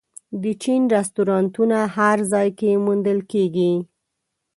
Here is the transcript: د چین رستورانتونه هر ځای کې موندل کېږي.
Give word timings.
د 0.43 0.45
چین 0.63 0.81
رستورانتونه 0.95 1.77
هر 1.97 2.17
ځای 2.31 2.49
کې 2.59 2.69
موندل 2.85 3.19
کېږي. 3.31 3.73